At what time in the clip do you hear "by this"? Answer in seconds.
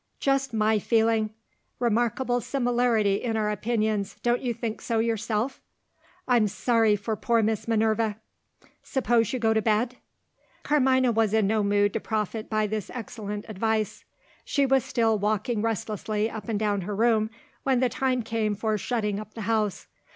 12.49-12.89